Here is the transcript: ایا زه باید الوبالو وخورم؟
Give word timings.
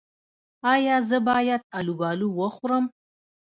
ایا 0.73 0.95
زه 1.09 1.17
باید 1.29 1.61
الوبالو 1.77 2.27
وخورم؟ 2.39 2.85